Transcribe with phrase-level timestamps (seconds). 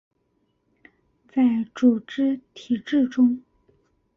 [1.31, 1.43] 在
[1.75, 3.43] 组织体制中